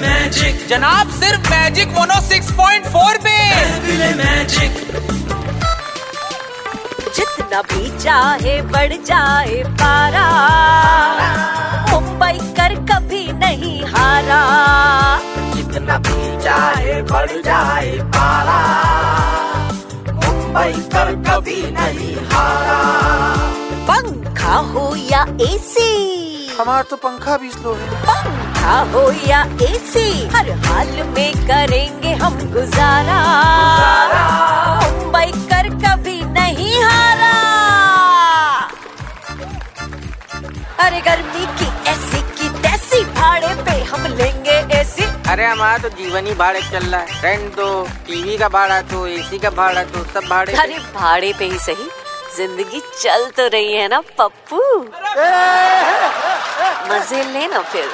Magic 0.00 0.66
जनाब 0.68 1.10
सिर्फ़ 1.10 1.50
magic 1.50 1.88
mono 1.88 2.20
6.4 2.28 3.18
पे। 3.18 3.36
मैजिक 4.16 4.72
जितना 7.16 7.62
भी 7.62 7.98
चाहे 7.98 8.60
बढ़ 8.62 8.92
जाए 9.06 9.62
पारा। 9.82 10.26
मुंबई 11.90 12.38
कर 12.58 12.74
कभी 12.90 13.24
नहीं 13.32 13.84
हारा। 13.86 14.40
जितना 15.54 15.98
भी 15.98 16.36
चाहे 16.44 17.02
बढ़ 17.02 17.30
जाए 17.44 17.92
पारा। 18.16 18.58
मुंबई 20.12 20.72
कर 20.94 21.14
कभी 21.28 21.60
नहीं 21.70 22.16
हारा। 22.32 22.80
पंखा 23.90 24.56
हो 24.72 24.94
या 25.12 25.22
एसी 25.42 25.92
हमारा 26.60 26.82
तो 26.82 26.96
पंखा 26.96 27.36
भी 27.36 27.50
स्लो 27.50 27.72
है। 27.74 28.45
पंखा 28.66 28.78
हो 28.92 29.10
या 29.28 29.40
एसी 29.62 30.10
हर 30.28 30.50
हाल 30.66 30.88
में 31.08 31.32
करेंगे 31.48 32.12
हम 32.22 32.38
गुजारा। 32.52 33.18
मुंबई 34.82 35.30
कर 35.50 35.68
कभी 35.82 36.18
नहीं 36.32 36.80
हारा। 36.82 37.34
अरे 40.86 41.00
गर्मी 41.00 41.44
की 41.58 41.68
ऐसी 41.90 42.22
की 42.32 42.48
तैसी 42.62 43.02
भाड़े 43.12 43.54
पे 43.62 43.76
हम 43.84 44.06
लेंगे 44.14 44.58
एसी 44.80 45.04
अरे 45.30 45.44
हमारा 45.44 45.78
तो 45.78 45.88
जीवन 45.98 46.26
ही 46.26 46.34
भाड़े 46.34 46.60
चल 46.62 46.84
रहा 46.86 47.00
है। 47.00 47.22
रेंट 47.22 47.54
तो 47.56 47.68
टीवी 48.06 48.36
का 48.38 48.48
भाड़ा 48.48 48.80
तो 48.90 49.06
एसी 49.06 49.38
का 49.38 49.50
भाड़ा 49.60 49.84
तो 49.84 50.04
सब 50.12 50.28
भाड़े 50.30 50.56
अरे 50.64 50.78
भाड़े 50.96 51.32
पे 51.38 51.44
ही 51.44 51.58
सही। 51.68 51.88
ज़िंदगी 52.36 52.80
चल 53.02 53.30
तो 53.36 53.46
रही 53.48 53.72
है 53.72 53.88
ना 53.88 54.00
पप्पू? 54.18 54.60
मज़े 56.90 57.24
ले 57.24 57.32
लेना 57.32 57.60
फिर। 57.62 57.88